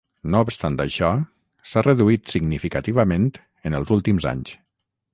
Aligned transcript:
No 0.35 0.39
obstant 0.45 0.79
això, 0.85 1.09
s'ha 1.73 1.85
reduït 1.87 2.33
significativament 2.39 3.31
en 3.71 3.81
els 3.83 3.97
últims 4.01 4.31
anys. 4.37 4.61